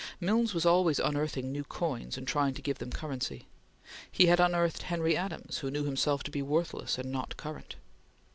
[0.19, 3.45] Milnes was always unearthing new coins and trying to give them currency.
[4.11, 7.75] He had unearthed Henry Adams who knew himself to be worthless and not current.